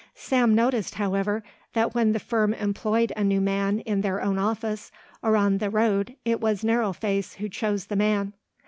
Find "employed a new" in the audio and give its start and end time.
2.55-3.39